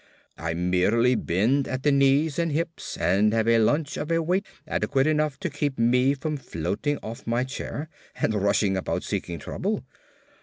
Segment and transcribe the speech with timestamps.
[0.35, 4.47] "I merely bend at the knees and hips and have a lunch of a weight
[4.67, 9.83] adequate enough to keep me from floating off my chair and rushing about seeking trouble.